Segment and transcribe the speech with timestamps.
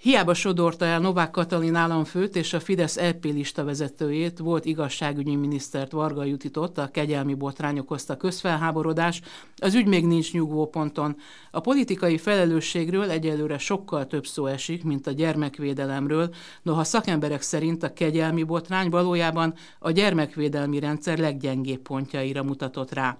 [0.00, 5.92] Hiába sodorta el Novák Katalin államfőt és a Fidesz LP lista vezetőjét, volt igazságügyi minisztert
[5.92, 9.20] Varga Jutitot, a kegyelmi botrány okozta közfelháborodás,
[9.56, 11.16] az ügy még nincs nyugvó ponton.
[11.50, 17.92] A politikai felelősségről egyelőre sokkal több szó esik, mint a gyermekvédelemről, noha szakemberek szerint a
[17.92, 23.18] kegyelmi botrány valójában a gyermekvédelmi rendszer leggyengébb pontjaira mutatott rá.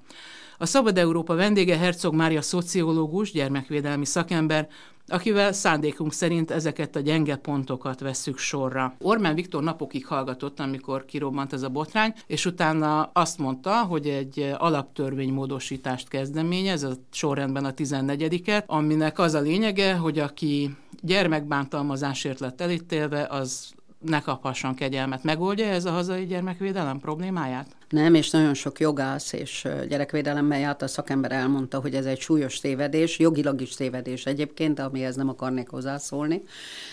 [0.59, 4.69] A Szabad Európa vendége Herzog Mária szociológus, gyermekvédelmi szakember,
[5.11, 8.95] akivel szándékunk szerint ezeket a gyenge pontokat vesszük sorra.
[8.99, 14.55] Ormán Viktor napokig hallgatott, amikor kirobbant ez a botrány, és utána azt mondta, hogy egy
[14.59, 23.27] alaptörvénymódosítást kezdeményez, a sorrendben a 14-et, aminek az a lényege, hogy aki gyermekbántalmazásért lett elítélve,
[23.31, 25.25] az ne kaphasson kegyelmet.
[25.25, 27.77] Megoldja ez a hazai gyermekvédelem problémáját?
[27.91, 32.59] Nem, és nagyon sok jogász és gyerekvédelemmel járt a szakember elmondta, hogy ez egy súlyos
[32.59, 36.43] tévedés, jogilag is tévedés egyébként, amihez nem akarnék hozzászólni.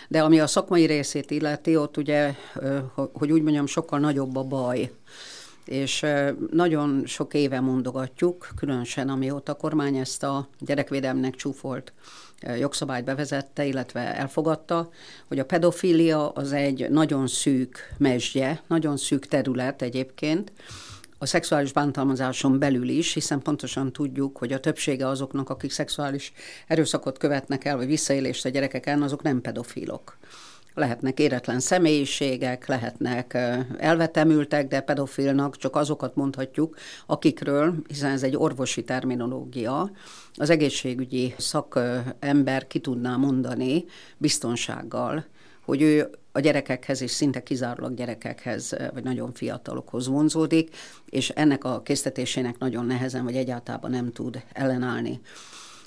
[0.08, 2.34] De ami a szakmai részét illeti, ott ugye,
[3.14, 4.92] hogy úgy mondjam, sokkal nagyobb a baj
[5.66, 6.06] és
[6.52, 11.94] nagyon sok éve mondogatjuk, különösen amióta a kormány ezt a gyerekvédelmnek csúfolt
[12.60, 14.90] jogszabályt bevezette, illetve elfogadta,
[15.28, 20.52] hogy a pedofília az egy nagyon szűk mesdje, nagyon szűk terület egyébként,
[21.18, 26.32] a szexuális bántalmazáson belül is, hiszen pontosan tudjuk, hogy a többsége azoknak, akik szexuális
[26.68, 30.18] erőszakot követnek el, vagy visszaélést a gyerekeken, azok nem pedofilok.
[30.74, 33.34] Lehetnek éretlen személyiségek, lehetnek
[33.78, 39.92] elvetemültek, de pedofilnak csak azokat mondhatjuk, akikről, hiszen ez egy orvosi terminológia,
[40.34, 43.86] az egészségügyi szakember ki tudná mondani
[44.18, 45.26] biztonsággal,
[45.66, 51.82] hogy ő a gyerekekhez és szinte kizárólag gyerekekhez, vagy nagyon fiatalokhoz vonzódik, és ennek a
[51.82, 55.20] késztetésének nagyon nehezen, vagy egyáltalán nem tud ellenállni.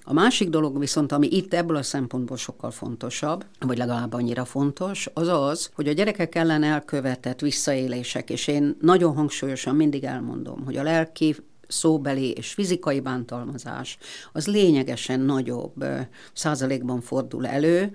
[0.04, 5.08] A másik dolog viszont, ami itt ebből a szempontból sokkal fontosabb, vagy legalább annyira fontos,
[5.14, 10.76] az az, hogy a gyerekek ellen elkövetett visszaélések, és én nagyon hangsúlyosan mindig elmondom, hogy
[10.76, 11.36] a lelki
[11.68, 13.98] szóbeli és fizikai bántalmazás
[14.32, 15.84] az lényegesen nagyobb
[16.32, 17.92] százalékban fordul elő,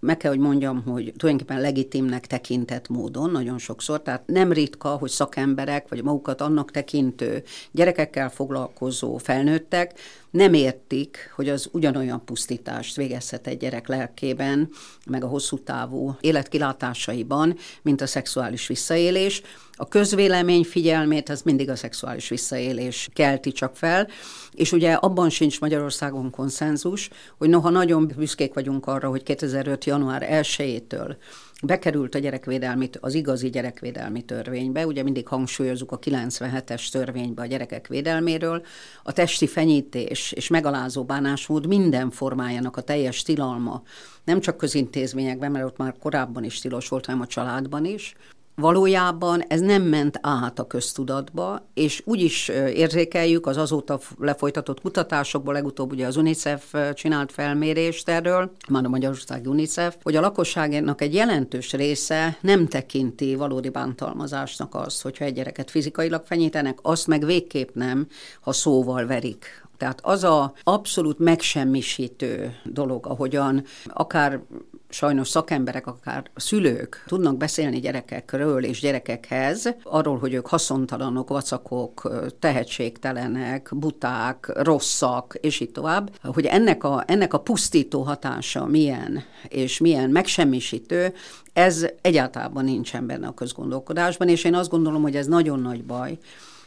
[0.00, 5.10] meg kell, hogy mondjam, hogy tulajdonképpen legitimnek tekintett módon nagyon sokszor, tehát nem ritka, hogy
[5.10, 9.98] szakemberek, vagy magukat annak tekintő gyerekekkel foglalkozó felnőttek
[10.30, 14.70] nem értik, hogy az ugyanolyan pusztítást végezhet egy gyerek lelkében,
[15.06, 19.42] meg a hosszú távú életkilátásaiban, mint a szexuális visszaélés.
[19.72, 24.08] A közvélemény figyelmét az mindig a szexuális visszaélés kelti csak fel,
[24.52, 29.84] és ugye abban sincs Magyarországon konszenzus, hogy noha nagyon büszkék vagyunk arra, hogy 2005.
[29.84, 31.16] január 1-től
[31.62, 37.86] bekerült a gyerekvédelmi, az igazi gyerekvédelmi törvénybe, ugye mindig hangsúlyozunk a 97-es törvénybe a gyerekek
[37.86, 38.62] védelméről,
[39.02, 43.82] a testi fenyítés és megalázó bánásmód minden formájának a teljes tilalma,
[44.24, 48.14] nem csak közintézményekben, mert ott már korábban is tilos volt, hanem a családban is,
[48.58, 55.52] valójában ez nem ment át a köztudatba, és úgy is érzékeljük az azóta lefolytatott kutatásokból,
[55.52, 61.14] legutóbb ugye az UNICEF csinált felmérést erről, már a Magyarország UNICEF, hogy a lakosságnak egy
[61.14, 67.68] jelentős része nem tekinti valódi bántalmazásnak azt, hogyha egy gyereket fizikailag fenyítenek, azt meg végképp
[67.74, 68.06] nem,
[68.40, 69.66] ha szóval verik.
[69.78, 74.40] Tehát az a abszolút megsemmisítő dolog, ahogyan akár
[74.88, 83.68] sajnos szakemberek, akár szülők tudnak beszélni gyerekekről és gyerekekhez, arról, hogy ők haszontalanok, vacakok, tehetségtelenek,
[83.72, 90.10] buták, rosszak, és így tovább, hogy ennek a, ennek a pusztító hatása milyen, és milyen
[90.10, 91.14] megsemmisítő,
[91.52, 96.18] ez egyáltalán nincsen benne a közgondolkodásban, és én azt gondolom, hogy ez nagyon nagy baj,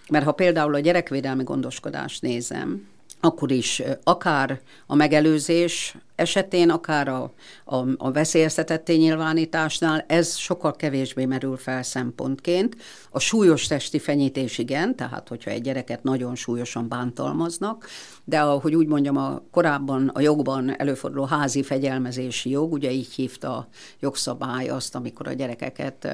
[0.10, 2.88] mert ha például a gyerekvédelmi gondoskodást nézem,
[3.22, 7.34] akkor is akár a megelőzés esetén, akár a,
[7.66, 12.76] a, a veszélyeztetett nyilvánításnál ez sokkal kevésbé merül fel szempontként.
[13.10, 17.88] A súlyos testi fenyítés igen, tehát hogyha egy gyereket nagyon súlyosan bántalmaznak,
[18.24, 23.56] de ahogy úgy mondjam, a korábban a jogban előforduló házi fegyelmezési jog, ugye így hívta
[23.56, 23.68] a
[24.00, 26.08] jogszabály azt, amikor a gyerekeket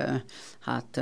[0.59, 1.01] hát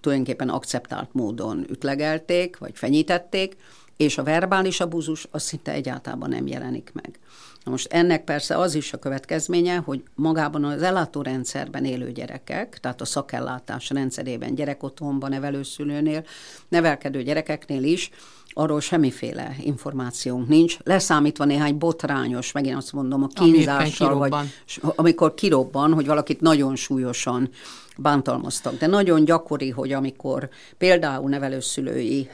[0.00, 3.56] tulajdonképpen akceptált módon ütlegelték, vagy fenyítették,
[3.96, 7.18] és a verbális abúzus az szinte egyáltalán nem jelenik meg.
[7.64, 13.00] Na most ennek persze az is a következménye, hogy magában az ellátórendszerben élő gyerekek, tehát
[13.00, 16.24] a szakellátás rendszerében, gyerekotthonban, nevelőszülőnél,
[16.68, 18.10] nevelkedő gyerekeknél is
[18.58, 24.34] arról semmiféle információnk nincs, leszámítva néhány botrányos, megint azt mondom, a kínzással, vagy
[24.82, 27.50] amikor kirobban, hogy valakit nagyon súlyosan
[27.96, 28.78] bántalmaztak.
[28.78, 30.48] De nagyon gyakori, hogy amikor
[30.78, 32.30] például nevelőszülői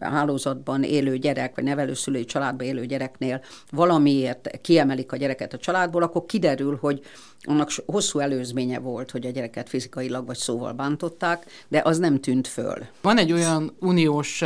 [0.00, 3.40] hálózatban élő gyerek, vagy nevelőszülői családban élő gyereknél
[3.70, 7.00] valamiért kiemelik a gyereket a családból, akkor kiderül, hogy
[7.42, 12.48] annak hosszú előzménye volt, hogy a gyereket fizikailag vagy szóval bántották, de az nem tűnt
[12.48, 12.76] föl.
[13.02, 14.44] Van egy olyan uniós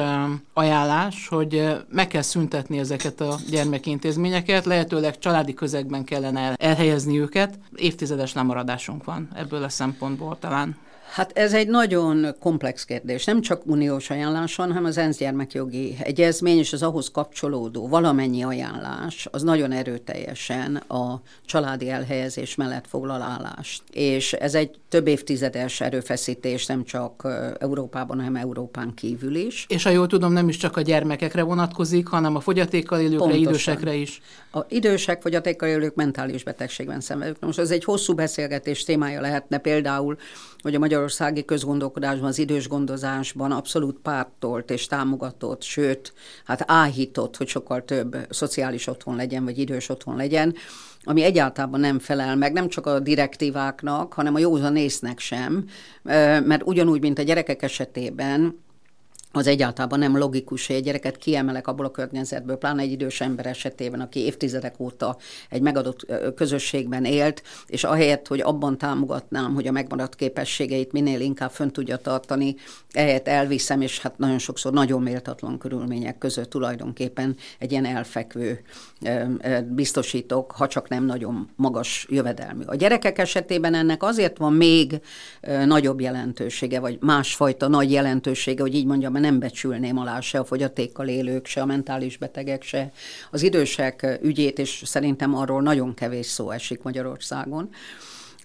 [0.53, 7.59] ajánlás, hogy meg kell szüntetni ezeket a gyermekintézményeket, lehetőleg családi közegben kellene elhelyezni őket.
[7.75, 10.77] Évtizedes lemaradásunk van ebből a szempontból talán.
[11.15, 13.25] Hát ez egy nagyon komplex kérdés.
[13.25, 18.43] Nem csak uniós ajánlás van, hanem az ENSZ gyermekjogi egyezmény és az ahhoz kapcsolódó valamennyi
[18.43, 23.83] ajánlás, az nagyon erőteljesen a családi elhelyezés mellett foglal állást.
[23.93, 27.29] És ez egy több évtizedes erőfeszítés, nem csak
[27.59, 29.67] Európában, hanem Európán kívül is.
[29.69, 33.43] És ha jól tudom, nem is csak a gyermekekre vonatkozik, hanem a fogyatékkal élőkre, Pontosan.
[33.49, 34.21] idősekre is.
[34.53, 37.41] A idősek, fogyatékkal élők mentális betegségben szenvedők.
[37.41, 40.17] Most ez egy hosszú beszélgetés témája lehetne például,
[40.63, 46.13] hogy a magyarországi közgondolkodásban, az idős gondozásban abszolút pártolt és támogatott, sőt,
[46.45, 50.55] hát áhított, hogy sokkal több szociális otthon legyen, vagy idős otthon legyen,
[51.03, 55.65] ami egyáltalán nem felel meg, nem csak a direktíváknak, hanem a józan észnek sem,
[56.03, 58.64] mert ugyanúgy, mint a gyerekek esetében,
[59.37, 63.47] az egyáltalán nem logikus, hogy egy gyereket kiemelek abból a környezetből, pláne egy idős ember
[63.47, 65.17] esetében, aki évtizedek óta
[65.51, 71.51] egy megadott közösségben élt, és ahelyett, hogy abban támogatnám, hogy a megmaradt képességeit minél inkább
[71.51, 72.55] fönn tudja tartani,
[72.93, 78.61] ehelyett elviszem, és hát nagyon sokszor nagyon méltatlan körülmények között tulajdonképpen egy ilyen elfekvő
[79.69, 82.63] biztosítok, ha csak nem nagyon magas jövedelmű.
[82.67, 85.01] A gyerekek esetében ennek azért van még
[85.65, 91.09] nagyobb jelentősége, vagy másfajta nagy jelentősége, hogy így mondjam, nem becsülném alá se a fogyatékkal
[91.09, 92.93] élők, se a mentális betegek, se
[93.31, 97.71] az idősek ügyét, és szerintem arról nagyon kevés szó esik Magyarországon.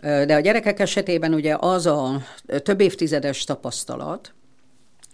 [0.01, 2.21] De a gyerekek esetében ugye az a
[2.63, 4.33] több évtizedes tapasztalat,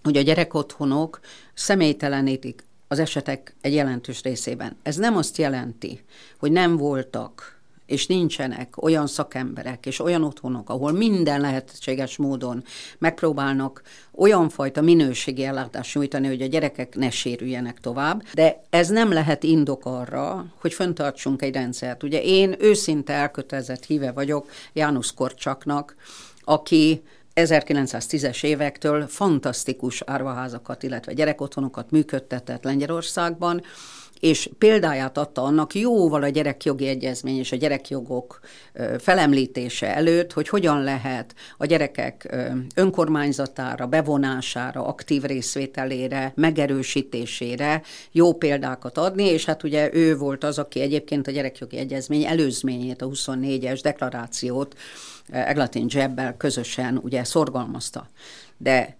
[0.04, 1.20] hogy a gyerekotthonok
[1.54, 4.78] személytelenítik az esetek egy jelentős részében.
[4.84, 6.04] Ez nem azt jelenti,
[6.40, 7.55] hogy nem voltak
[7.86, 12.64] és nincsenek olyan szakemberek és olyan otthonok, ahol minden lehetséges módon
[12.98, 19.12] megpróbálnak olyan fajta minőségi ellátást nyújtani, hogy a gyerekek ne sérüljenek tovább, de ez nem
[19.12, 22.04] lehet indok arra, hogy föntartsunk egy rendszert.
[22.04, 25.96] Ugye én őszinte elkötelezett híve vagyok János Korcsaknak,
[26.44, 27.02] aki
[27.36, 33.62] 1910-es évektől fantasztikus árvaházakat, illetve gyerekotthonokat működtetett Lengyelországban,
[34.20, 38.40] és példáját adta annak jóval a gyerekjogi egyezmény és a gyerekjogok
[39.00, 42.36] felemlítése előtt, hogy hogyan lehet a gyerekek
[42.76, 47.82] önkormányzatára, bevonására, aktív részvételére, megerősítésére
[48.12, 53.02] jó példákat adni, és hát ugye ő volt az, aki egyébként a gyerekjogi egyezmény előzményét,
[53.02, 54.76] a 24-es deklarációt
[55.30, 58.10] Eglatin Jebbel közösen ugye szorgalmazta.
[58.58, 58.98] De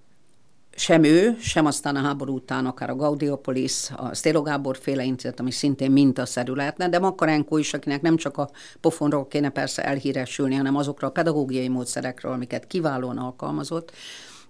[0.76, 5.40] sem ő, sem aztán a háború után akár a Gaudiopolis, a Sztélo Gábor féle intézet,
[5.40, 8.50] ami szintén mintaszerű lehetne, de Makarenko is, akinek nem csak a
[8.82, 13.92] pofonról kéne persze elhíresülni, hanem azokra a pedagógiai módszerekről, amiket kiválóan alkalmazott,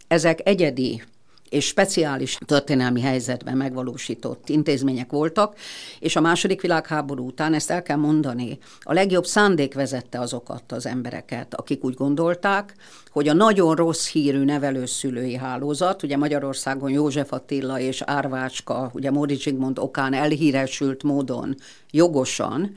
[0.08, 1.04] ezek egyedi
[1.50, 5.56] és speciális történelmi helyzetben megvalósított intézmények voltak,
[6.00, 10.86] és a második világháború után, ezt el kell mondani, a legjobb szándék vezette azokat az
[10.86, 12.76] embereket, akik úgy gondolták,
[13.12, 19.36] hogy a nagyon rossz hírű nevelőszülői hálózat, ugye Magyarországon József Attila és Árvácska, ugye Móri
[19.36, 21.56] Zsigmond okán elhíresült módon
[21.92, 22.76] jogosan,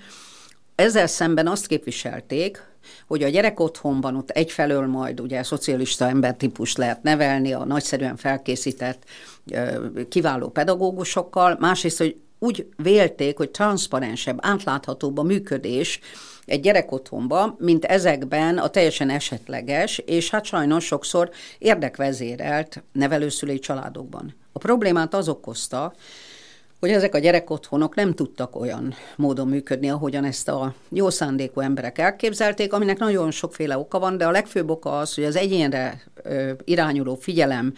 [0.79, 2.63] ezzel szemben azt képviselték,
[3.07, 9.03] hogy a gyerek otthonban ott egyfelől majd ugye szocialista embertípus lehet nevelni a nagyszerűen felkészített
[10.09, 16.01] kiváló pedagógusokkal, másrészt, hogy úgy vélték, hogy transzparensebb, átláthatóbb a működés
[16.45, 24.35] egy gyerek otthonban, mint ezekben a teljesen esetleges, és hát sajnos sokszor érdekvezérelt nevelőszülői családokban.
[24.53, 25.95] A problémát az okozta,
[26.81, 31.99] hogy ezek a gyerekotthonok nem tudtak olyan módon működni, ahogyan ezt a jó szándékú emberek
[31.99, 36.03] elképzelték, aminek nagyon sokféle oka van, de a legfőbb oka az, hogy az egyénre
[36.65, 37.75] irányuló figyelem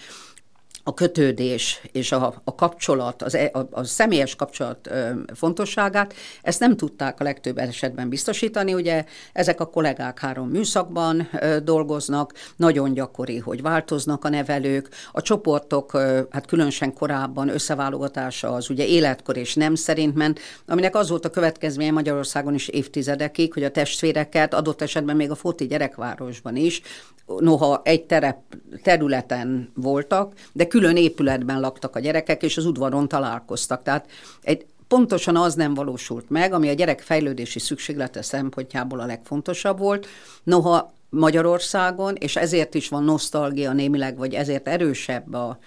[0.85, 6.61] a kötődés és a, a kapcsolat, az, e, a, a személyes kapcsolat ö, fontosságát, ezt
[6.61, 8.75] nem tudták a legtöbb esetben biztosítani.
[8.75, 15.23] Ugye ezek a kollégák három műszakban ö, dolgoznak, nagyon gyakori, hogy változnak a nevelők, a
[15.23, 21.09] csoportok, ö, hát különösen korábban összeválogatása az ugye életkor és nem szerint ment, aminek az
[21.09, 26.57] volt a következménye Magyarországon is évtizedekig, hogy a testvéreket adott esetben még a Foti gyerekvárosban
[26.57, 26.83] is,
[27.39, 28.39] noha egy terep,
[28.83, 33.83] területen voltak, de külön épületben laktak a gyerekek, és az udvaron találkoztak.
[33.83, 34.11] Tehát
[34.43, 40.07] egy, pontosan az nem valósult meg, ami a gyerek fejlődési szükséglete szempontjából a legfontosabb volt.
[40.43, 45.59] Noha Magyarországon, és ezért is van nosztalgia némileg, vagy ezért erősebb a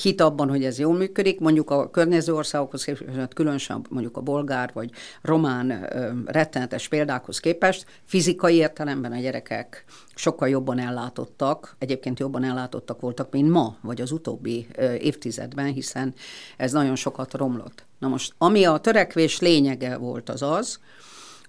[0.00, 4.70] hit abban, hogy ez jól működik, mondjuk a környező országokhoz képest, különösen mondjuk a bolgár
[4.72, 4.90] vagy
[5.22, 5.88] román
[6.26, 13.50] rettenetes példákhoz képest, fizikai értelemben a gyerekek sokkal jobban ellátottak, egyébként jobban ellátottak voltak, mint
[13.50, 14.66] ma, vagy az utóbbi
[15.00, 16.14] évtizedben, hiszen
[16.56, 17.86] ez nagyon sokat romlott.
[17.98, 20.78] Na most, ami a törekvés lényege volt az az,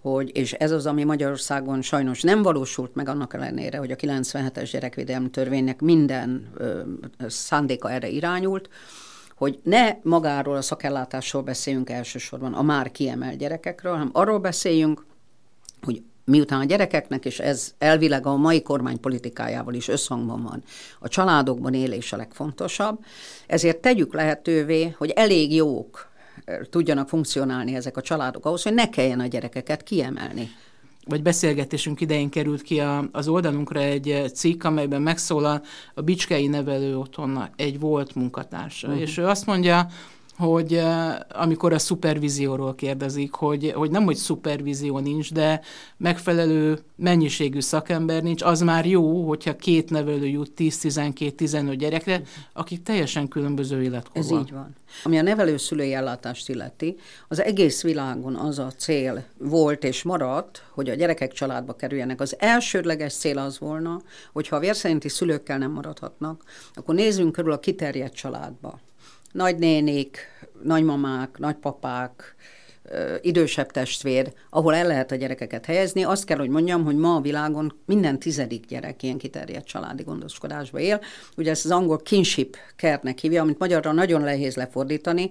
[0.01, 4.69] hogy, és ez az, ami Magyarországon sajnos nem valósult meg annak ellenére, hogy a 97-es
[4.71, 6.81] gyerekvédelmi törvénynek minden ö,
[7.27, 8.69] szándéka erre irányult,
[9.35, 15.05] hogy ne magáról a szakellátásról beszéljünk elsősorban, a már kiemelt gyerekekről, hanem arról beszéljünk,
[15.81, 20.63] hogy miután a gyerekeknek, és ez elvileg a mai kormány politikájával is összhangban van,
[20.99, 22.99] a családokban élés a legfontosabb,
[23.47, 26.10] ezért tegyük lehetővé, hogy elég jók
[26.69, 30.49] tudjanak funkcionálni ezek a családok ahhoz, hogy ne kelljen a gyerekeket kiemelni
[31.05, 35.61] vagy beszélgetésünk idején került ki a, az oldalunkra egy cikk, amelyben megszólal
[35.93, 38.87] a Bicskei Nevelő Otthon egy volt munkatársa.
[38.87, 39.01] Uh-huh.
[39.01, 39.87] És ő azt mondja,
[40.37, 40.81] hogy
[41.29, 45.61] amikor a szupervízióról kérdezik, hogy, hogy nem, hogy szupervízió nincs, de
[45.97, 52.21] megfelelő mennyiségű szakember nincs, az már jó, hogyha két nevelő jut 10-12-15 gyerekre,
[52.53, 54.21] akik teljesen különböző életkorban.
[54.21, 54.75] Ez így van.
[55.03, 56.95] Ami a nevelőszülői ellátást illeti,
[57.27, 62.21] az egész világon az a cél volt és maradt, hogy a gyerekek családba kerüljenek.
[62.21, 64.01] Az elsődleges cél az volna,
[64.33, 68.79] hogyha a vérszerinti szülőkkel nem maradhatnak, akkor nézzünk körül a kiterjedt családba
[69.31, 70.19] nagynénik,
[70.63, 72.35] nagymamák, nagypapák,
[73.21, 76.03] idősebb testvér, ahol el lehet a gyerekeket helyezni.
[76.03, 80.79] Azt kell, hogy mondjam, hogy ma a világon minden tizedik gyerek ilyen kiterjedt családi gondoskodásba
[80.79, 81.01] él.
[81.37, 85.29] Ugye ezt az angol kinship kernek hívja, amit magyarra nagyon nehéz lefordítani,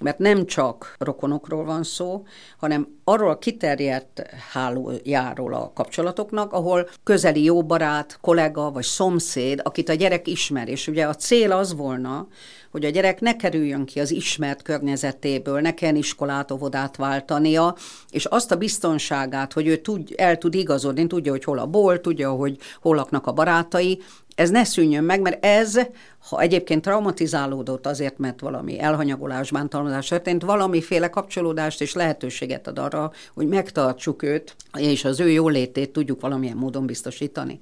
[0.00, 2.26] mert nem csak rokonokról van szó,
[2.58, 9.88] hanem arról a kiterjedt hálójáról a kapcsolatoknak, ahol közeli jó barát, kollega vagy szomszéd, akit
[9.88, 12.28] a gyerek ismer, és ugye a cél az volna,
[12.72, 17.76] hogy a gyerek ne kerüljön ki az ismert környezetéből, ne kelljen iskolát, óvodát váltania,
[18.10, 22.00] és azt a biztonságát, hogy ő tud, el tud igazodni, tudja, hogy hol a bolt,
[22.00, 24.00] tudja, hogy hol laknak a barátai,
[24.34, 25.80] ez ne szűnjön meg, mert ez,
[26.28, 33.12] ha egyébként traumatizálódott azért, mert valami elhanyagolás, bántalmazás történt, valamiféle kapcsolódást és lehetőséget ad arra,
[33.34, 37.58] hogy megtartsuk őt, és az ő jólétét tudjuk valamilyen módon biztosítani.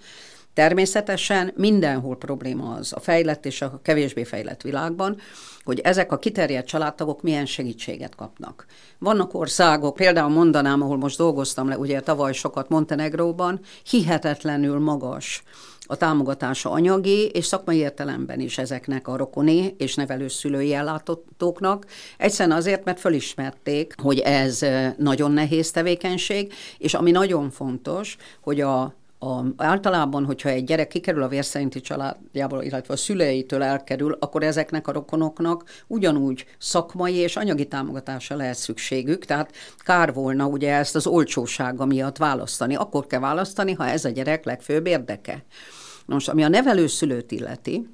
[0.54, 5.16] Természetesen mindenhol probléma az a fejlett és a kevésbé fejlett világban,
[5.64, 8.66] hogy ezek a kiterjedt családtagok milyen segítséget kapnak.
[8.99, 15.42] Vannak országok, például mondanám, ahol most dolgoztam le, ugye tavaly sokat Montenegróban, hihetetlenül magas
[15.87, 21.87] a támogatása anyagi és szakmai értelemben is ezeknek a rokoni és nevelőszülői ellátottóknak.
[22.19, 24.61] Egyszerűen azért, mert fölismerték, hogy ez
[24.97, 31.22] nagyon nehéz tevékenység, és ami nagyon fontos, hogy a a, általában, hogyha egy gyerek kikerül
[31.22, 37.68] a vérszerinti családjából, illetve a szüleitől elkerül, akkor ezeknek a rokonoknak ugyanúgy szakmai és anyagi
[37.68, 42.74] támogatása lehet szükségük, tehát kár volna ugye ezt az olcsósága miatt választani.
[42.74, 45.44] Akkor kell választani, ha ez a gyerek legfőbb érdeke.
[46.06, 47.88] Most, ami a nevelőszülőt illeti,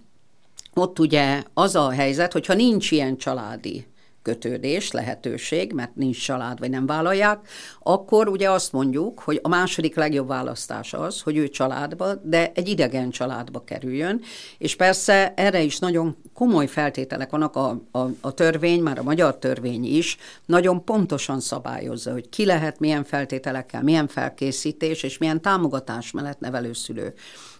[0.75, 3.87] ott ugye az a helyzet, hogyha nincs ilyen családi
[4.27, 7.49] kötődés, lehetőség, mert nincs család, vagy nem vállalják,
[7.83, 12.69] akkor ugye azt mondjuk, hogy a második legjobb választás az, hogy ő családba, de egy
[12.69, 14.21] idegen családba kerüljön,
[14.59, 19.39] és persze erre is nagyon komoly feltételek vannak, a, a, a törvény, már a magyar
[19.39, 20.17] törvény is
[20.47, 27.15] nagyon pontosan szabályozza, hogy ki lehet, milyen feltételekkel, milyen felkészítés és milyen támogatás mellett nevelőszülő.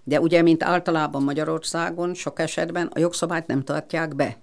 [0.05, 4.37] De ugye, mint általában Magyarországon sok esetben a jogszabályt nem tartják be.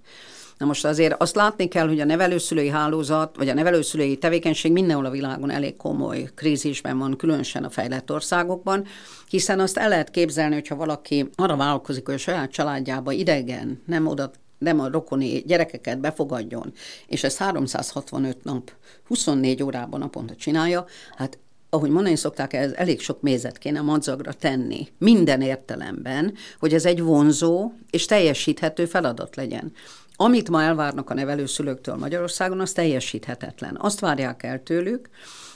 [0.63, 5.05] Na most azért azt látni kell, hogy a nevelőszülői hálózat, vagy a nevelőszülői tevékenység mindenhol
[5.05, 8.85] a világon elég komoly krízisben van, különösen a fejlett országokban,
[9.29, 14.07] hiszen azt el lehet képzelni, hogyha valaki arra vállalkozik, hogy a saját családjába idegen, nem
[14.07, 16.73] oda nem a rokoni gyerekeket befogadjon,
[17.07, 18.71] és ezt 365 nap,
[19.07, 21.37] 24 órában naponta csinálja, hát
[21.69, 27.01] ahogy mondani szokták, ez elég sok mézet kéne madzagra tenni, minden értelemben, hogy ez egy
[27.01, 29.71] vonzó és teljesíthető feladat legyen.
[30.15, 33.77] Amit ma elvárnak a nevelőszülőktől Magyarországon, az teljesíthetetlen.
[33.79, 35.09] Azt várják el tőlük,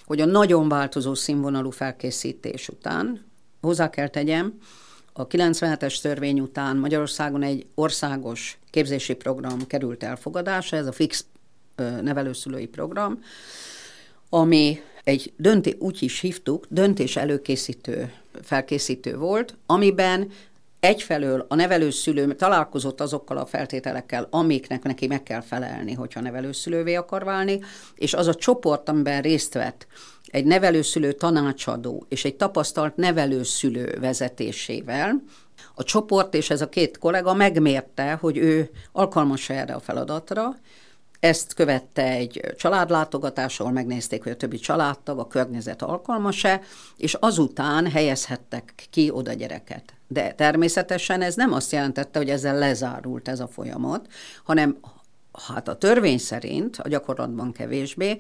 [0.06, 3.26] hogy a nagyon változó színvonalú felkészítés után,
[3.62, 4.60] hozzá kell tegyem,
[5.14, 11.26] a 97-es törvény után Magyarországon egy országos képzési program került elfogadásra, ez a fix
[12.02, 13.24] nevelőszülői program,
[14.30, 20.30] ami egy dönté, úgy is hívtuk, döntés előkészítő, felkészítő volt, amiben
[20.80, 27.24] egyfelől a nevelőszülő találkozott azokkal a feltételekkel, amiknek neki meg kell felelni, hogyha nevelőszülővé akar
[27.24, 27.60] válni,
[27.96, 29.88] és az a csoport, amiben részt vett,
[30.28, 35.24] egy nevelőszülő tanácsadó és egy tapasztalt nevelőszülő vezetésével,
[35.76, 40.56] a csoport és ez a két kollega megmérte, hogy ő alkalmas erre a feladatra,
[41.20, 46.62] ezt követte egy családlátogatás, ahol megnézték, hogy a többi családtag, a környezet alkalmas-e,
[46.98, 49.97] és azután helyezhettek ki oda gyereket.
[50.08, 54.08] De természetesen ez nem azt jelentette, hogy ezzel lezárult ez a folyamat,
[54.44, 54.78] hanem
[55.48, 58.18] hát a törvény szerint, a gyakorlatban kevésbé,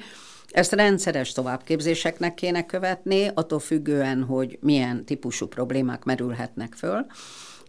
[0.48, 7.06] ezt rendszeres továbbképzéseknek kéne követni, attól függően, hogy milyen típusú problémák merülhetnek föl,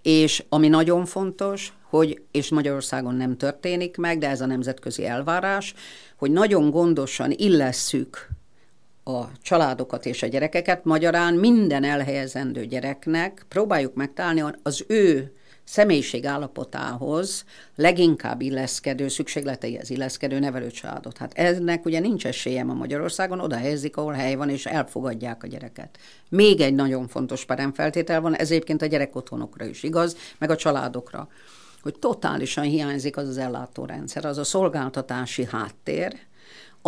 [0.03, 5.75] és ami nagyon fontos, hogy, és Magyarországon nem történik meg, de ez a nemzetközi elvárás,
[6.17, 8.29] hogy nagyon gondosan illesszük
[9.09, 15.33] a családokat és a gyerekeket, magyarán minden elhelyezendő gyereknek próbáljuk megtalálni az ő
[15.65, 17.45] személyiség állapotához
[17.77, 21.19] leginkább illeszkedő, szükségleteihez illeszkedő nevelőcsaládot.
[21.19, 25.47] Hát ennek ugye nincs esélye a Magyarországon, oda helyezik, ahol hely van, és elfogadják a
[25.47, 25.99] gyereket.
[26.29, 31.29] Még egy nagyon fontos peremfeltétel van, ez egyébként a gyerekotthonokra is igaz, meg a családokra,
[31.83, 36.17] hogy totálisan hiányzik az az ellátórendszer, az a szolgáltatási háttér,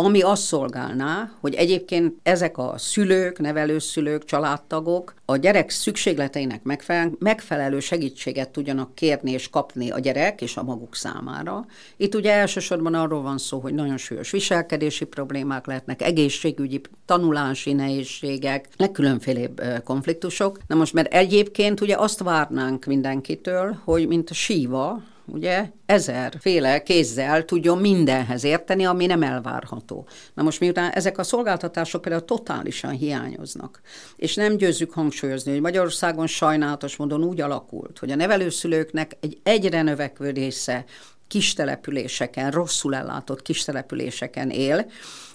[0.05, 6.61] ami azt szolgálná, hogy egyébként ezek a szülők, nevelőszülők, családtagok a gyerek szükségleteinek
[7.19, 11.65] megfelelő segítséget tudjanak kérni és kapni a gyerek és a maguk számára.
[11.97, 18.67] Itt ugye elsősorban arról van szó, hogy nagyon súlyos viselkedési problémák lehetnek, egészségügyi, tanulási nehézségek,
[18.77, 20.59] legkülönfélébb konfliktusok.
[20.67, 25.01] Na most, mert egyébként ugye azt várnánk mindenkitől, hogy mint a síva,
[25.31, 30.07] ugye ezerféle kézzel tudjon mindenhez érteni, ami nem elvárható.
[30.33, 33.81] Na most miután ezek a szolgáltatások például totálisan hiányoznak,
[34.15, 39.81] és nem győzzük hangsúlyozni, hogy Magyarországon sajnálatos módon úgy alakult, hogy a nevelőszülőknek egy egyre
[39.81, 40.85] növekvő része
[41.27, 44.85] kistelepüléseken, rosszul ellátott kistelepüléseken él,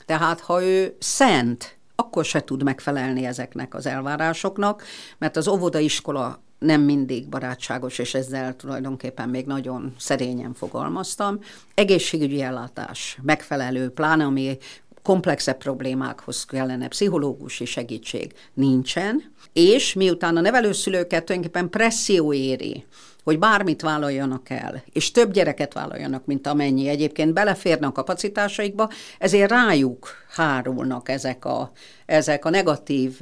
[0.07, 4.83] tehát ha ő szent, akkor se tud megfelelni ezeknek az elvárásoknak,
[5.19, 11.39] mert az óvodaiskola nem mindig barátságos, és ezzel tulajdonképpen még nagyon szerényen fogalmaztam.
[11.75, 14.59] Egészségügyi ellátás megfelelő, pláne ami
[15.03, 22.85] komplexebb problémákhoz kellene pszichológusi segítség nincsen, és miután a nevelőszülőket tulajdonképpen presszió éri,
[23.25, 29.51] hogy bármit vállaljanak el, és több gyereket vállaljanak, mint amennyi egyébként beleférne a kapacitásaikba, ezért
[29.51, 31.71] rájuk hárulnak ezek a,
[32.07, 33.19] ezek a negatív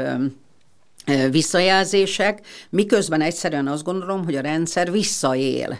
[1.30, 5.78] visszajelzések, miközben egyszerűen azt gondolom, hogy a rendszer visszaél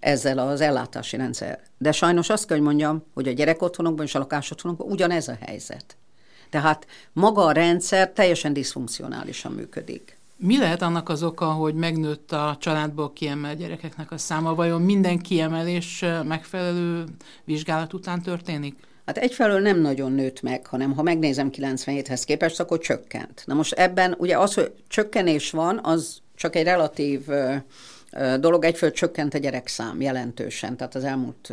[0.00, 1.60] ezzel az ellátási rendszer.
[1.78, 5.96] De sajnos azt kell, hogy mondjam, hogy a gyerekotthonokban és a lakásotthonokban ugyanez a helyzet.
[6.50, 10.16] Tehát maga a rendszer teljesen diszfunkcionálisan működik.
[10.36, 14.54] Mi lehet annak az oka, hogy megnőtt a családból kiemelt gyerekeknek a száma?
[14.54, 17.04] Vajon minden kiemelés megfelelő
[17.44, 18.76] vizsgálat után történik?
[19.08, 23.42] Hát egyfelől nem nagyon nőtt meg, hanem ha megnézem 97-hez képest, akkor csökkent.
[23.46, 27.20] Na most ebben ugye az, hogy csökkenés van, az csak egy relatív
[28.40, 31.52] dolog, egyfelől csökkent a gyerekszám jelentősen, tehát az elmúlt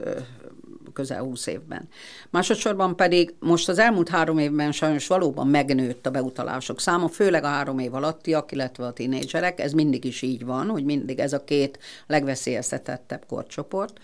[0.93, 1.89] közel 20 évben.
[2.29, 7.47] Másodszorban pedig most az elmúlt három évben sajnos valóban megnőtt a beutalások száma, főleg a
[7.47, 11.43] három év alattiak, illetve a tínédzserek, ez mindig is így van, hogy mindig ez a
[11.43, 13.99] két legveszélyeztetettebb korcsoport.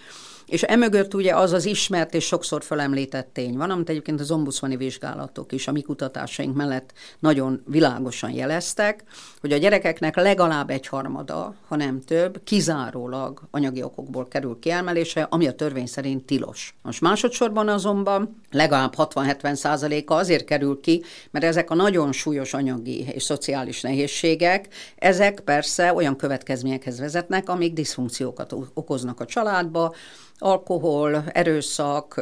[0.52, 4.78] És emögött ugye az az ismert és sokszor felemlített tény van, amit egyébként az ombudsmani
[4.78, 9.04] vizsgálatok is a mi kutatásaink mellett nagyon világosan jeleztek,
[9.42, 15.48] hogy a gyerekeknek legalább egy harmada, ha nem több, kizárólag anyagi okokból kerül kiemelése, ami
[15.48, 16.76] a törvény szerint tilos.
[16.82, 23.06] Most másodszorban azonban legalább 60-70 százaléka azért kerül ki, mert ezek a nagyon súlyos anyagi
[23.14, 29.94] és szociális nehézségek, ezek persze olyan következményekhez vezetnek, amik diszfunkciókat okoznak a családba,
[30.44, 32.22] alkohol, erőszak,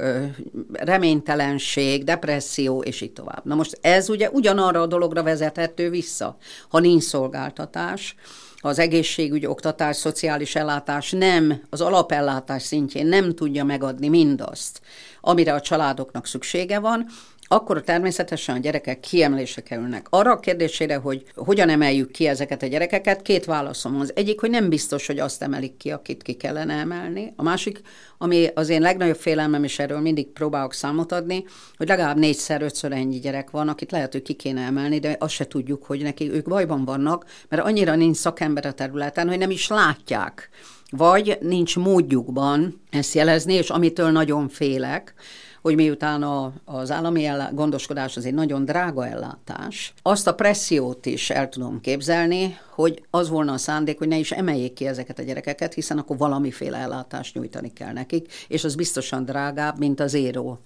[0.71, 3.45] reménytelenség, depresszió, és így tovább.
[3.45, 6.37] Na most ez ugye ugyanarra a dologra vezethető vissza,
[6.69, 8.15] ha nincs szolgáltatás,
[8.61, 14.81] az egészségügy, oktatás, szociális ellátás nem, az alapellátás szintjén nem tudja megadni mindazt,
[15.21, 17.05] amire a családoknak szüksége van,
[17.51, 20.07] akkor természetesen a gyerekek kiemelésre kerülnek.
[20.09, 23.99] Arra a kérdésére, hogy hogyan emeljük ki ezeket a gyerekeket, két válaszom.
[23.99, 27.33] Az egyik, hogy nem biztos, hogy azt emelik ki, akit ki kellene emelni.
[27.35, 27.81] A másik,
[28.17, 31.43] ami az én legnagyobb félelmem, és erről mindig próbálok számot adni,
[31.77, 35.33] hogy legalább négyszer, ötször ennyi gyerek van, akit lehet, hogy ki kéne emelni, de azt
[35.33, 39.51] se tudjuk, hogy neki ők bajban vannak, mert annyira nincs szakember a területen, hogy nem
[39.51, 40.49] is látják
[40.91, 45.13] vagy nincs módjukban ezt jelezni, és amitől nagyon félek,
[45.61, 51.05] hogy miután a, az állami ellá, gondoskodás az egy nagyon drága ellátás, azt a pressziót
[51.05, 55.19] is el tudom képzelni, hogy az volna a szándék, hogy ne is emeljék ki ezeket
[55.19, 60.13] a gyerekeket, hiszen akkor valamiféle ellátást nyújtani kell nekik, és az biztosan drágább, mint az
[60.13, 60.59] éró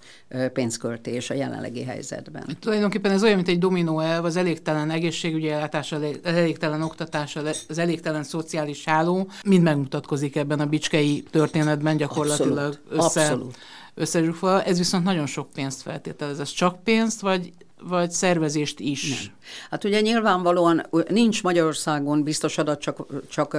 [0.52, 2.56] pénzköltés a jelenlegi helyzetben.
[2.60, 7.36] Tulajdonképpen ez olyan, mint egy dominó elv, az elégtelen egészségügyi ellátás, az elégtelen oktatás,
[7.68, 13.04] az elégtelen szociális háló, mind megmutatkozik ebben a bicskei történetben gyakorlatilag Abszolút.
[13.04, 13.20] össze.
[13.20, 13.56] Abszolút
[13.94, 14.62] összezsúfolva.
[14.62, 16.40] Ez viszont nagyon sok pénzt feltételez.
[16.40, 17.52] Ez csak pénzt, vagy
[17.88, 19.24] vagy szervezést is?
[19.24, 19.34] Nem.
[19.70, 23.56] Hát ugye nyilvánvalóan nincs Magyarországon biztos adat, csak, csak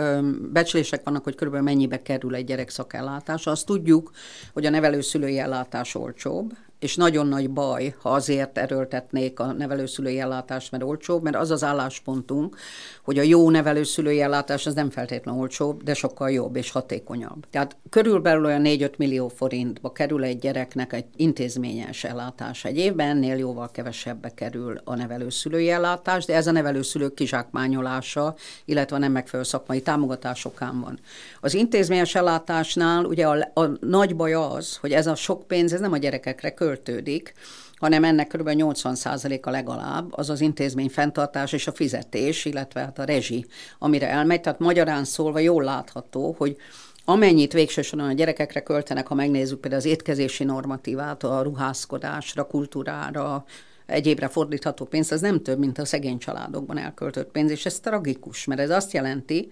[0.52, 3.48] becslések vannak, hogy körülbelül mennyibe kerül egy gyerek szakellátás.
[3.48, 4.12] Azt tudjuk,
[4.54, 6.54] hogy a nevelőszülői ellátás olcsóbb,
[6.86, 11.64] és nagyon nagy baj, ha azért erőltetnék a nevelőszülői ellátást, mert olcsóbb, mert az az
[11.64, 12.58] álláspontunk,
[13.04, 17.46] hogy a jó nevelőszülői ellátás az nem feltétlenül olcsóbb, de sokkal jobb és hatékonyabb.
[17.50, 23.38] Tehát körülbelül olyan 4-5 millió forintba kerül egy gyereknek egy intézményes ellátás egy évben, ennél
[23.38, 29.82] jóval kevesebbe kerül a nevelőszülői ellátás, de ez a nevelőszülők kizsákmányolása, illetve nem megfelelő szakmai
[29.82, 31.00] támogatásokán van.
[31.42, 35.80] Az intézményes ellátásnál ugye a, a nagy baj az, hogy ez a sok pénz, ez
[35.80, 37.34] nem a gyerekekre költődik,
[37.76, 38.50] hanem ennek kb.
[38.52, 43.46] 80%-a legalább az az intézmény fenntartás és a fizetés, illetve hát a rezsi,
[43.80, 44.42] amire elmegy.
[44.42, 46.58] Tehát magyarán szólva jól látható, hogy
[47.06, 53.46] amennyit végsősorban a gyerekekre költenek, ha megnézzük például az étkezési normatívát, a ruházkodásra, kultúrára,
[53.86, 58.46] egyébre fordítható pénz, az nem több, mint a szegény családokban elköltött pénz, és ez tragikus,
[58.46, 59.52] mert ez azt jelenti,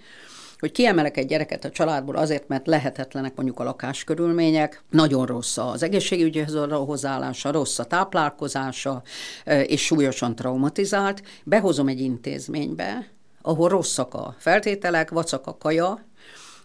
[0.64, 5.84] hogy kiemelek egy gyereket a családból azért, mert lehetetlenek mondjuk a lakáskörülmények, nagyon rossz az
[5.84, 9.02] egészségügyhez a hozzáállása, rossz a táplálkozása,
[9.46, 13.08] és súlyosan traumatizált, behozom egy intézménybe,
[13.42, 16.06] ahol rosszak a feltételek, vacak a kaja,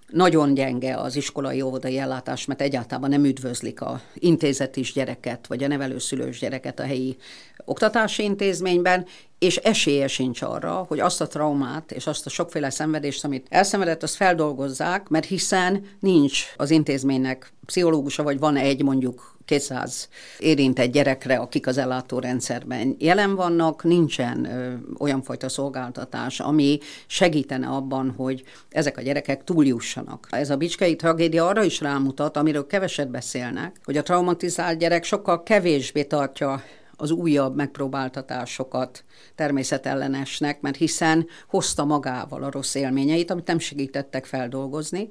[0.09, 5.69] nagyon gyenge az iskolai óvodai ellátás, mert egyáltalán nem üdvözlik a intézetis gyereket, vagy a
[5.69, 7.17] nevelőszülős gyereket a helyi
[7.65, 9.07] oktatási intézményben,
[9.39, 14.03] és esélye sincs arra, hogy azt a traumát és azt a sokféle szenvedést, amit elszenvedett,
[14.03, 20.09] azt feldolgozzák, mert hiszen nincs az intézménynek pszichológusa, vagy van egy mondjuk 200
[20.39, 28.11] érintett gyerekre, akik az ellátórendszerben jelen vannak, nincsen ö, olyan fajta szolgáltatás, ami segítene abban,
[28.17, 30.27] hogy ezek a gyerekek túljussanak.
[30.31, 35.43] Ez a bicskei tragédia arra is rámutat, amiről keveset beszélnek, hogy a traumatizált gyerek sokkal
[35.43, 36.63] kevésbé tartja
[36.97, 45.09] az újabb megpróbáltatásokat természetellenesnek, mert hiszen hozta magával a rossz élményeit, amit nem segítettek feldolgozni,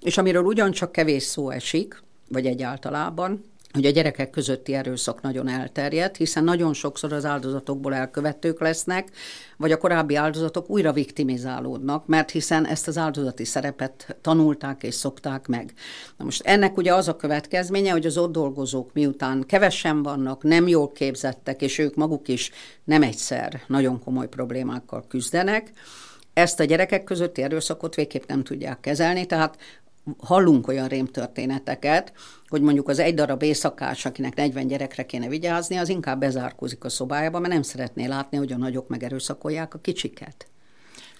[0.00, 6.16] és amiről ugyancsak kevés szó esik, vagy egyáltalában, hogy a gyerekek közötti erőszak nagyon elterjedt,
[6.16, 9.08] hiszen nagyon sokszor az áldozatokból elkövetők lesznek,
[9.56, 15.46] vagy a korábbi áldozatok újra viktimizálódnak, mert hiszen ezt az áldozati szerepet tanulták és szokták
[15.46, 15.72] meg.
[16.16, 20.68] Na most ennek ugye az a következménye, hogy az ott dolgozók miután kevesen vannak, nem
[20.68, 22.50] jól képzettek, és ők maguk is
[22.84, 25.72] nem egyszer nagyon komoly problémákkal küzdenek,
[26.32, 29.58] ezt a gyerekek közötti erőszakot végképp nem tudják kezelni, tehát
[30.18, 32.12] hallunk olyan rémtörténeteket,
[32.48, 36.88] hogy mondjuk az egy darab éjszakás, akinek 40 gyerekre kéne vigyázni, az inkább bezárkózik a
[36.88, 40.46] szobájába, mert nem szeretné látni, hogy a nagyok megerőszakolják a kicsiket.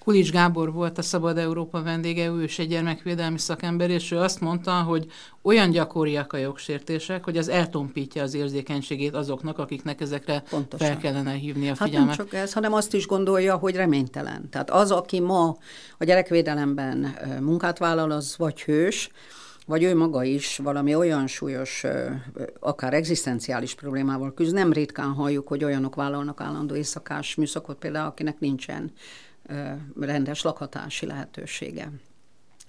[0.04, 4.40] Kulics Gábor volt a Szabad Európa vendége, ő is egy gyermekvédelmi szakember, és ő azt
[4.40, 5.06] mondta, hogy
[5.42, 10.86] olyan gyakoriak a jogsértések, hogy az eltompítja az érzékenységét azoknak, akiknek ezekre Pontosan.
[10.86, 12.08] fel kellene hívni a figyelmet.
[12.08, 14.50] Hát nem csak ez, hanem azt is gondolja, hogy reménytelen.
[14.50, 15.56] Tehát az, aki ma
[15.98, 19.10] a gyerekvédelemben munkát vállal, az vagy hős,
[19.66, 21.84] vagy ő maga is valami olyan súlyos,
[22.60, 24.54] akár egzisztenciális problémával küzd.
[24.54, 28.92] Nem ritkán halljuk, hogy olyanok vállalnak állandó éjszakás műszakot, például akinek nincsen
[30.00, 31.90] rendes lakhatási lehetősége.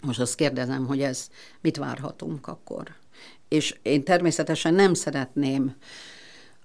[0.03, 1.27] Most azt kérdezem, hogy ez
[1.61, 2.87] mit várhatunk akkor.
[3.47, 5.75] És én természetesen nem szeretném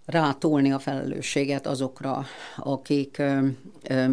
[0.06, 3.22] rátolni a felelősséget azokra, akik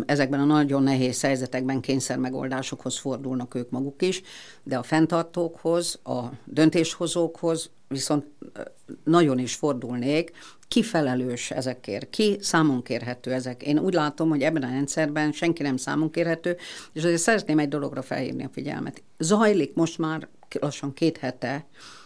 [0.05, 4.21] ezekben a nagyon nehéz helyzetekben kényszer megoldásokhoz fordulnak ők maguk is,
[4.63, 8.25] de a fenntartókhoz, a döntéshozókhoz viszont
[9.03, 10.31] nagyon is fordulnék,
[10.71, 13.63] ki felelős ezekért, ki számon kérhető ezek.
[13.63, 16.57] Én úgy látom, hogy ebben a rendszerben senki nem számon kérhető,
[16.93, 19.03] és azért szeretném egy dologra felhívni a figyelmet.
[19.17, 20.27] Zajlik most már
[20.59, 21.65] lassan két hete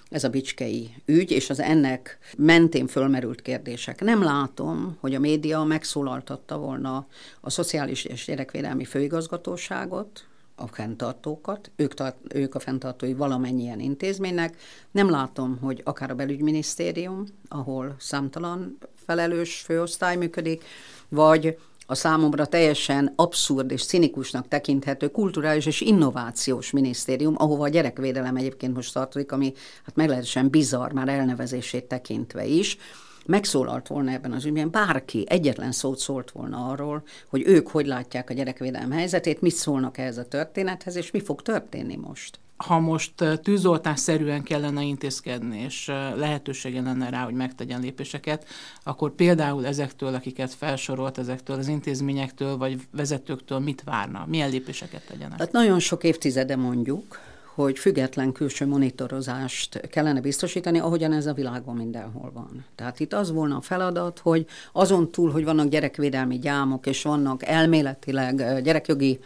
[0.09, 4.01] ez a bicskei ügy, és az ennek mentén fölmerült kérdések.
[4.01, 7.07] Nem látom, hogy a média megszólaltatta volna
[7.41, 10.25] a Szociális és Gyerekvédelmi Főigazgatóságot,
[10.55, 14.57] a fenntartókat, ők, tart, ők a fenntartói valamennyien intézménynek.
[14.91, 20.63] Nem látom, hogy akár a belügyminisztérium, ahol számtalan felelős főosztály működik,
[21.09, 28.35] vagy a számomra teljesen abszurd és cinikusnak tekinthető kulturális és innovációs minisztérium, ahova a gyerekvédelem
[28.35, 29.53] egyébként most tartozik, ami
[29.85, 32.77] hát meglehetősen bizarr már elnevezését tekintve is,
[33.27, 38.29] megszólalt volna ebben az ügyben, bárki egyetlen szót szólt volna arról, hogy ők hogy látják
[38.29, 43.13] a gyerekvédelem helyzetét, mit szólnak ehhez a történethez, és mi fog történni most ha most
[43.43, 48.45] tűzoltásszerűen kellene intézkedni, és lehetősége lenne rá, hogy megtegyen lépéseket,
[48.83, 54.25] akkor például ezektől, akiket felsorolt, ezektől az intézményektől, vagy vezetőktől mit várna?
[54.27, 55.39] Milyen lépéseket tegyenek?
[55.39, 57.19] Hát nagyon sok évtizede mondjuk,
[57.55, 62.65] hogy független külső monitorozást kellene biztosítani, ahogyan ez a világon mindenhol van.
[62.75, 67.45] Tehát itt az volna a feladat, hogy azon túl, hogy vannak gyerekvédelmi gyámok, és vannak
[67.45, 69.19] elméletileg gyerekjogi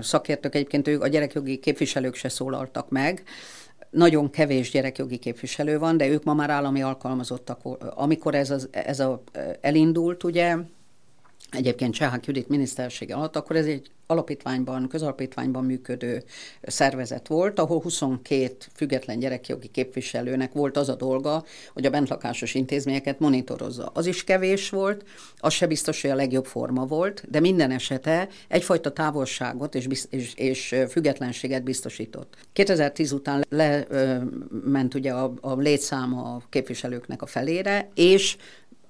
[0.00, 3.22] szakértők, egyébként ők a gyerekjogi képviselők se szólaltak meg,
[3.90, 7.60] nagyon kevés gyerekjogi képviselő van, de ők ma már állami alkalmazottak.
[7.94, 9.22] Amikor ez, az, ez a,
[9.60, 10.56] elindult, ugye,
[11.52, 16.22] egyébként Csehák Judit minisztersége alatt, akkor ez egy alapítványban, közalapítványban működő
[16.62, 23.18] szervezet volt, ahol 22 független gyerekjogi képviselőnek volt az a dolga, hogy a bentlakásos intézményeket
[23.18, 23.90] monitorozza.
[23.94, 25.04] Az is kevés volt,
[25.38, 30.34] az se biztos, hogy a legjobb forma volt, de minden esete egyfajta távolságot és, és,
[30.34, 32.36] és függetlenséget biztosított.
[32.52, 38.36] 2010 után lement ugye a, a létszáma a képviselőknek a felére, és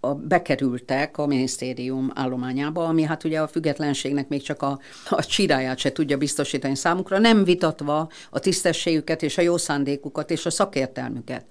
[0.05, 4.79] a, bekerültek a minisztérium állományába, ami hát ugye a függetlenségnek még csak a,
[5.11, 10.47] a csiráját se tudja biztosítani számukra, nem vitatva a tisztességüket és a jó szándékukat és
[10.47, 11.45] a szakértelmüket.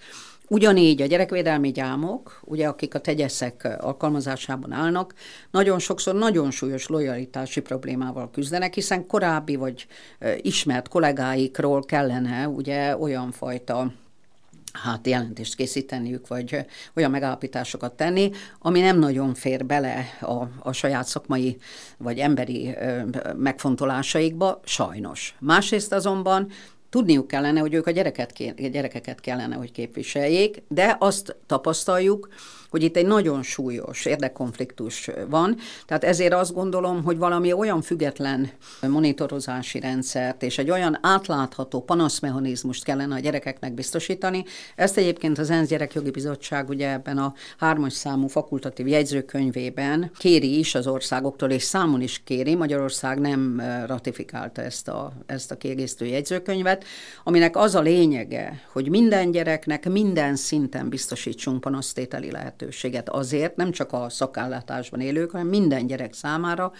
[0.47, 5.13] Ugyanígy a gyerekvédelmi gyámok, ugye akik a tegyeszek alkalmazásában állnak,
[5.51, 9.87] nagyon sokszor nagyon súlyos lojalitási problémával küzdenek, hiszen korábbi vagy
[10.41, 13.91] ismert kollégáikról kellene ugye olyan fajta
[14.71, 21.05] hát jelentést készíteniük, vagy olyan megállapításokat tenni, ami nem nagyon fér bele a, a saját
[21.05, 21.57] szakmai
[21.97, 23.01] vagy emberi ö,
[23.37, 25.35] megfontolásaikba, sajnos.
[25.39, 26.51] Másrészt azonban
[26.89, 32.29] tudniuk kellene, hogy ők a gyereket, gyerekeket kellene, hogy képviseljék, de azt tapasztaljuk,
[32.71, 38.49] hogy itt egy nagyon súlyos érdekkonfliktus van, tehát ezért azt gondolom, hogy valami olyan független
[38.87, 44.43] monitorozási rendszert és egy olyan átlátható panaszmechanizmust kellene a gyerekeknek biztosítani.
[44.75, 50.75] Ezt egyébként az ENSZ Gyerekjogi Bizottság ugye ebben a hármas számú fakultatív jegyzőkönyvében kéri is
[50.75, 56.83] az országoktól, és számon is kéri, Magyarország nem ratifikálta ezt a, ezt a kiegészítő jegyzőkönyvet,
[57.23, 63.71] aminek az a lényege, hogy minden gyereknek minden szinten biztosítsunk panasztételi lehet lehetőséget azért, nem
[63.71, 66.71] csak a szakállátásban élők, hanem minden gyerek számára,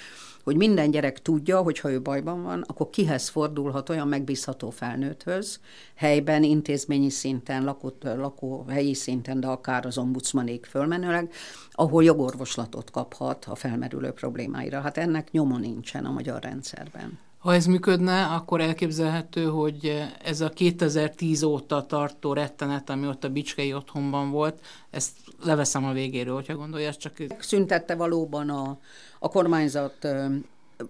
[0.44, 5.60] hogy minden gyerek tudja, hogy ha ő bajban van, akkor kihez fordulhat olyan megbízható felnőtthöz,
[5.96, 11.34] helyben, intézményi szinten, lakott, lakó helyi szinten, de akár az ombudsmanék fölmenőleg,
[11.72, 14.82] ahol jogorvoslatot kaphat a felmerülő problémáira.
[14.82, 17.20] Hát ennek nyoma nincsen a magyar rendszerben.
[17.42, 23.30] Ha ez működne, akkor elképzelhető, hogy ez a 2010 óta tartó rettenet, ami ott a
[23.30, 25.12] Bicskei otthonban volt, ezt
[25.44, 27.14] leveszem a végéről, hogyha gondolja, ez csak...
[27.40, 28.78] Szüntette valóban a,
[29.20, 30.08] a kormányzat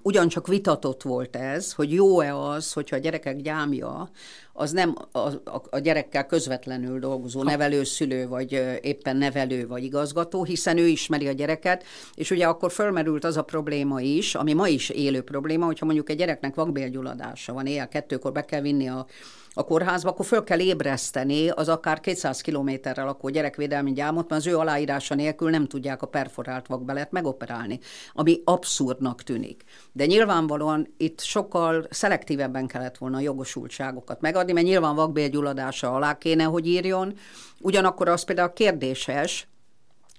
[0.01, 4.09] ugyancsak vitatott volt ez, hogy jó-e az, hogyha a gyerekek gyámja
[4.53, 10.77] az nem a, a, a gyerekkel közvetlenül dolgozó nevelőszülő, vagy éppen nevelő, vagy igazgató, hiszen
[10.77, 11.83] ő ismeri a gyereket,
[12.15, 16.09] és ugye akkor fölmerült az a probléma is, ami ma is élő probléma, hogyha mondjuk
[16.09, 19.05] egy gyereknek vakbélgyulladása van, éjjel kettőkor be kell vinni a
[19.53, 24.47] a kórházba, akkor föl kell ébreszteni az akár 200 kilométerrel lakó gyerekvédelmi gyámot, mert az
[24.47, 27.79] ő aláírása nélkül nem tudják a perforált vakbelet megoperálni,
[28.13, 29.63] ami abszurdnak tűnik.
[29.91, 36.43] De nyilvánvalóan itt sokkal szelektívebben kellett volna a jogosultságokat megadni, mert nyilván vakbélgyulladása alá kéne,
[36.43, 37.13] hogy írjon,
[37.59, 39.47] ugyanakkor az például kérdéses,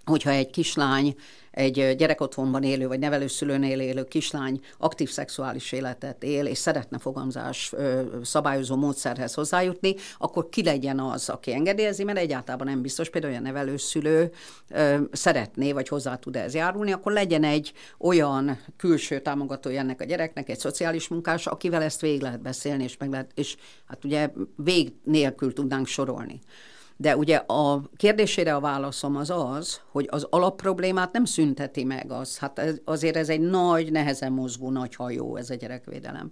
[0.04, 1.14] hogyha egy kislány,
[1.52, 7.72] egy gyerekotthonban élő vagy nevelőszülőnél élő kislány aktív szexuális életet él, és szeretne fogamzás
[8.22, 13.40] szabályozó módszerhez hozzájutni, akkor ki legyen az, aki engedélyezi, mert egyáltalán nem biztos, például a
[13.40, 14.30] nevelőszülő
[15.12, 20.48] szeretné, vagy hozzá tud ez járulni, akkor legyen egy olyan külső támogatója ennek a gyereknek,
[20.48, 23.56] egy szociális munkás, akivel ezt végig lehet beszélni, és meg lehet, és
[23.88, 26.40] hát ugye vég nélkül tudnánk sorolni.
[27.02, 32.38] De ugye a kérdésére a válaszom az az, hogy az alapproblémát nem szünteti meg az.
[32.38, 36.30] Hát ez, azért ez egy nagy, nehezen mozgó nagy hajó, ez a gyerekvédelem.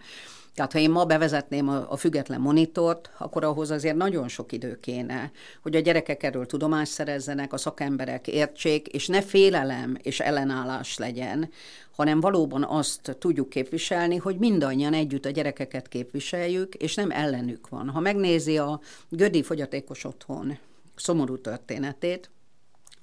[0.60, 4.80] Tehát ha én ma bevezetném a, a független monitort, akkor ahhoz azért nagyon sok idő
[4.80, 5.30] kéne,
[5.62, 11.50] hogy a gyerekek erről tudomást szerezzenek, a szakemberek értsék, és ne félelem és ellenállás legyen,
[11.96, 17.88] hanem valóban azt tudjuk képviselni, hogy mindannyian együtt a gyerekeket képviseljük, és nem ellenük van.
[17.88, 20.58] Ha megnézi a Gödi fogyatékos otthon
[20.94, 22.30] szomorú történetét,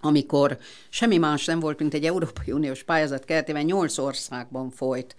[0.01, 0.57] amikor
[0.89, 5.15] semmi más nem volt, mint egy Európai Uniós pályázat keretében nyolc országban folyt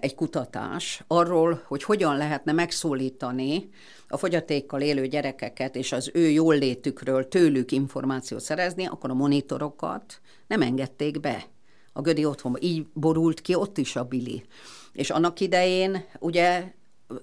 [0.00, 3.68] egy kutatás arról, hogy hogyan lehetne megszólítani
[4.08, 10.20] a fogyatékkal élő gyerekeket és az ő jól létükről tőlük információt szerezni, akkor a monitorokat
[10.46, 11.44] nem engedték be
[11.92, 12.58] a Gödi otthonba.
[12.60, 14.44] Így borult ki ott is a Bili.
[14.92, 16.72] És annak idején ugye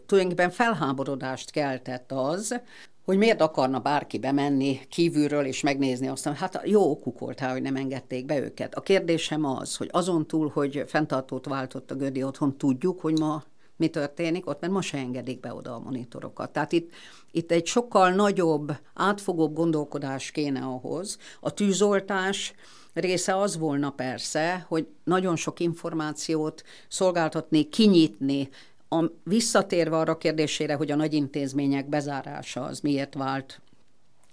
[0.05, 2.61] tulajdonképpen felháborodást keltett az,
[3.03, 7.75] hogy miért akarna bárki bemenni kívülről és megnézni azt, hát jó okuk volt hogy nem
[7.75, 8.75] engedték be őket.
[8.75, 13.43] A kérdésem az, hogy azon túl, hogy fenntartót váltott a Gödi otthon, tudjuk, hogy ma
[13.75, 16.51] mi történik ott, mert ma se engedik be oda a monitorokat.
[16.51, 16.91] Tehát itt,
[17.31, 21.17] itt egy sokkal nagyobb, átfogóbb gondolkodás kéne ahhoz.
[21.39, 22.53] A tűzoltás
[22.93, 28.49] része az volna persze, hogy nagyon sok információt szolgáltatni, kinyitni,
[28.99, 33.61] a, visszatérve arra kérdésére, hogy a nagy intézmények bezárása az miért vált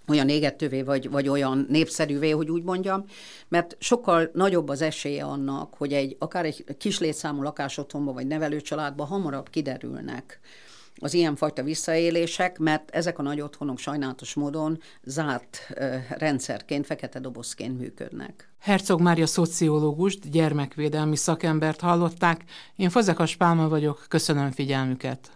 [0.09, 3.05] olyan égetővé, vagy, vagy olyan népszerűvé, hogy úgy mondjam,
[3.49, 9.07] mert sokkal nagyobb az esélye annak, hogy egy akár egy kis létszámú lakásotthonban vagy nevelőcsaládban
[9.07, 10.41] hamarabb kiderülnek
[11.01, 15.59] az ilyenfajta visszaélések, mert ezek a nagy otthonok sajnálatos módon zárt
[16.09, 18.49] rendszerként, fekete dobozként működnek.
[18.59, 22.45] Herzog Mária szociológust, gyermekvédelmi szakembert hallották.
[22.77, 25.31] Én Fazekas Pálma vagyok, köszönöm figyelmüket.